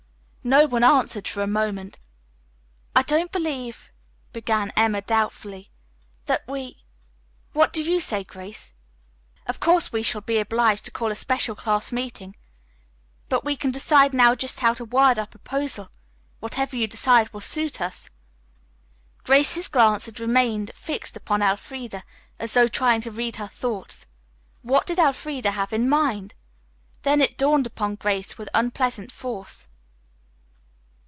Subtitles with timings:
[0.43, 1.99] No one answered for a moment.
[2.95, 3.91] "I don't believe,"
[4.33, 5.69] began Emma doubtfully,
[6.25, 6.83] "that we
[7.53, 8.73] What do you say, Grace?
[9.45, 12.35] Of course, we shall be obliged to call a special class meeting,
[13.29, 15.91] but we can decide now just how to word our proposal.
[16.39, 18.09] Whatever you decide will suit us."
[19.23, 22.03] Grace's glance had remained fixed upon Elfreda
[22.39, 24.07] as though trying to read her thoughts.
[24.63, 26.33] What did Elfreda have in mind!
[27.03, 29.67] Then it dawned upon Grace with unpleasant force.